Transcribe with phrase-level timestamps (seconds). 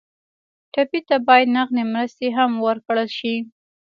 [0.73, 3.35] ټپي ته باید نغدې مرستې هم ورکړل شي.